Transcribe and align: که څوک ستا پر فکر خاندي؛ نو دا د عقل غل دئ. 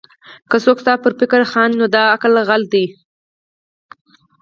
که 0.49 0.57
څوک 0.63 0.77
ستا 0.83 0.93
پر 1.03 1.11
فکر 1.19 1.41
خاندي؛ 1.51 1.77
نو 1.79 1.85
دا 1.95 2.03
د 2.07 2.11
عقل 2.15 2.33
غل 2.49 2.63
دئ. 2.73 2.85